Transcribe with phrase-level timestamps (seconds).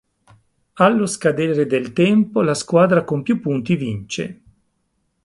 [0.77, 4.41] Allo scadere del tempo la squadra con più punti vince.